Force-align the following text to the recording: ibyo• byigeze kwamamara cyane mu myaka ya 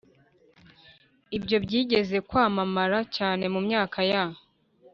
ibyo• 1.37 1.57
byigeze 1.63 2.17
kwamamara 2.27 2.97
cyane 3.15 3.43
mu 3.53 3.59
myaka 3.67 3.99
ya 4.11 4.23